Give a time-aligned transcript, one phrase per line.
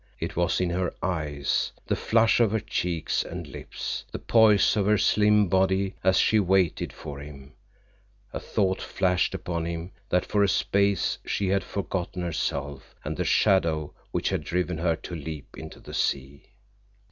[0.19, 4.87] It was in her eyes, the flush of her cheeks and lips, the poise of
[4.87, 7.53] her slim body as she waited for him.
[8.33, 13.23] A thought flashed upon him that for a space she had forgotten herself and the
[13.23, 16.47] shadow which had driven her to leap into the sea.